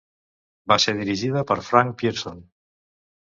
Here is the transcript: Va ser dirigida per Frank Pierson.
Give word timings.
Va 0.71 0.77
ser 0.85 0.95
dirigida 0.99 1.43
per 1.51 1.59
Frank 1.67 1.93
Pierson. 2.01 2.41